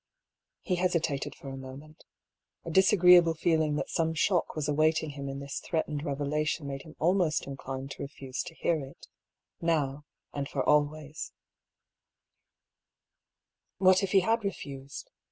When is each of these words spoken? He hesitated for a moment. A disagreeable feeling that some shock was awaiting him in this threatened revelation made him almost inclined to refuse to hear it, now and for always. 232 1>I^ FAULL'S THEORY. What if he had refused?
He 0.63 0.77
hesitated 0.77 1.35
for 1.35 1.49
a 1.49 1.55
moment. 1.57 2.05
A 2.65 2.71
disagreeable 2.71 3.35
feeling 3.35 3.75
that 3.75 3.91
some 3.91 4.15
shock 4.15 4.55
was 4.55 4.67
awaiting 4.67 5.11
him 5.11 5.29
in 5.29 5.37
this 5.39 5.59
threatened 5.63 6.03
revelation 6.03 6.65
made 6.65 6.81
him 6.81 6.95
almost 6.97 7.45
inclined 7.45 7.91
to 7.91 8.01
refuse 8.01 8.41
to 8.45 8.55
hear 8.55 8.83
it, 8.83 9.05
now 9.61 10.05
and 10.33 10.49
for 10.49 10.67
always. 10.67 11.33
232 13.77 13.83
1>I^ 13.83 13.83
FAULL'S 13.83 13.83
THEORY. 13.83 13.87
What 13.87 14.03
if 14.03 14.11
he 14.13 14.19
had 14.21 14.43
refused? 14.43 15.11